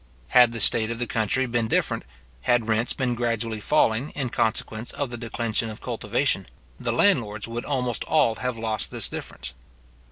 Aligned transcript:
Had 0.29 0.51
the 0.51 0.59
state 0.59 0.89
of 0.89 0.97
the 0.97 1.05
country 1.05 1.45
been 1.45 1.67
different, 1.67 2.03
had 2.41 2.67
rents 2.67 2.91
been 2.91 3.13
gradually 3.13 3.59
falling 3.59 4.09
in 4.15 4.29
consequence 4.31 4.91
of 4.93 5.11
the 5.11 5.15
declension 5.17 5.69
of 5.69 5.79
cultivation, 5.79 6.47
the 6.79 6.91
landlords 6.91 7.47
would 7.47 7.65
almost 7.65 8.03
all 8.05 8.33
have 8.37 8.57
lost 8.57 8.89
this 8.89 9.07
difference. 9.07 9.53